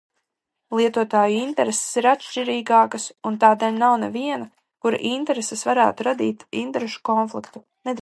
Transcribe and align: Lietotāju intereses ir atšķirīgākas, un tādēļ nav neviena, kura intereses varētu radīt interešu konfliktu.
Lietotāju 0.77 1.35
intereses 1.41 1.99
ir 2.01 2.07
atšķirīgākas, 2.13 3.07
un 3.31 3.39
tādēļ 3.45 3.79
nav 3.85 3.95
neviena, 4.07 4.51
kura 4.85 5.05
intereses 5.13 5.65
varētu 5.73 6.11
radīt 6.13 6.49
interešu 6.67 7.09
konfliktu. 7.13 7.69